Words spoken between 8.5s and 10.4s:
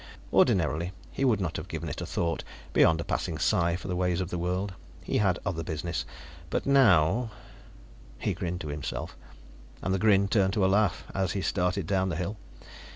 to himself, and the grin